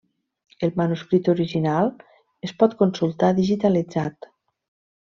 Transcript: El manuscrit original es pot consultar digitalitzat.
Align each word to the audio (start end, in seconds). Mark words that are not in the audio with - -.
El 0.67 0.71
manuscrit 0.79 1.29
original 1.35 1.91
es 2.49 2.57
pot 2.63 2.75
consultar 2.83 3.31
digitalitzat. 3.43 4.33